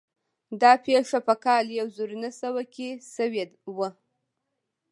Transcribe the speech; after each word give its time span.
دا 0.61 0.71
پېښه 0.85 1.19
په 1.27 1.35
کال 1.45 1.65
يو 1.79 1.87
زر 1.95 2.09
و 2.13 2.17
نهه 2.23 2.31
سوه 2.41 2.61
کې 2.73 2.87
شوې 3.13 3.43
وه. 3.77 3.89